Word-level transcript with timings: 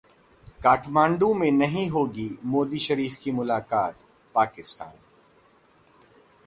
काठमांडू 0.63 1.33
में 1.33 1.51
नहीं 1.51 1.87
होगी 1.89 2.27
मोदी-शरीफ 2.43 3.17
की 3.23 3.31
मुलाकात: 3.31 3.99
पाकिस्तान 4.35 4.93